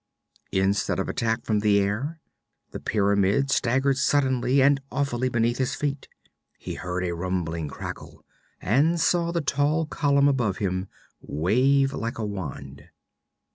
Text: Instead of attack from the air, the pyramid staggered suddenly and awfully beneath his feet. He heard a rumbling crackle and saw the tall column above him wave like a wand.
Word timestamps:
Instead 0.51 0.97
of 0.97 1.07
attack 1.07 1.45
from 1.45 1.59
the 1.59 1.77
air, 1.77 2.19
the 2.71 2.79
pyramid 2.79 3.51
staggered 3.51 3.97
suddenly 3.99 4.59
and 4.59 4.81
awfully 4.91 5.29
beneath 5.29 5.59
his 5.59 5.75
feet. 5.75 6.07
He 6.57 6.73
heard 6.73 7.03
a 7.03 7.13
rumbling 7.13 7.67
crackle 7.67 8.25
and 8.59 8.99
saw 8.99 9.31
the 9.31 9.41
tall 9.41 9.85
column 9.85 10.27
above 10.27 10.57
him 10.57 10.87
wave 11.21 11.93
like 11.93 12.17
a 12.17 12.25
wand. 12.25 12.89